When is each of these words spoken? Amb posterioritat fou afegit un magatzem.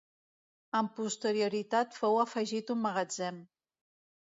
Amb 0.79 0.89
posterioritat 0.99 1.99
fou 1.99 2.19
afegit 2.25 2.75
un 2.77 2.83
magatzem. 2.89 3.41